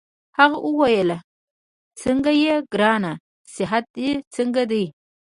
هغه 0.37 0.57
وویل: 0.67 1.09
څنګه 2.01 2.31
يې 2.41 2.53
ګرانه؟ 2.73 3.13
صحت 3.55 3.83
دي 3.95 4.09
څنګه 4.35 4.61
دی؟ 4.71 4.83